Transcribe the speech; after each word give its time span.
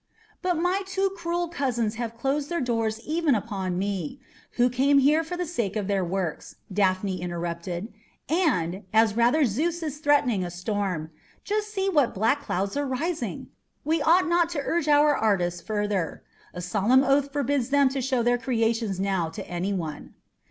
"But 0.41 0.57
my 0.57 0.81
two 0.87 1.11
cruel 1.15 1.47
cousins 1.47 1.93
have 2.01 2.17
closed 2.17 2.49
their 2.49 2.59
doors 2.59 2.99
even 3.01 3.35
upon 3.35 3.77
me, 3.77 4.19
who 4.53 4.67
came 4.67 4.97
here 4.97 5.23
for 5.23 5.37
the 5.37 5.45
sake 5.45 5.75
of 5.75 5.85
their 5.85 6.03
works," 6.03 6.55
Daphne 6.73 7.21
interrupted, 7.21 7.93
"and, 8.27 8.81
as 8.91 9.15
rather 9.15 9.45
Zeus 9.45 9.83
is 9.83 9.99
threatening 9.99 10.43
a 10.43 10.49
storm 10.49 11.11
just 11.43 11.67
see 11.71 11.87
what 11.87 12.15
black 12.15 12.41
clouds 12.41 12.75
are 12.75 12.87
rising! 12.87 13.49
we 13.85 14.01
ought 14.01 14.27
not 14.27 14.49
to 14.49 14.61
urge 14.61 14.87
our 14.87 15.15
artists 15.15 15.61
further; 15.61 16.23
a 16.51 16.61
solemn 16.61 17.03
oath 17.03 17.31
forbids 17.31 17.69
them 17.69 17.87
to 17.89 18.01
show 18.01 18.23
their 18.23 18.39
creations 18.39 18.99
now 18.99 19.29
to 19.29 19.47
any 19.47 19.71
one." 19.71 20.15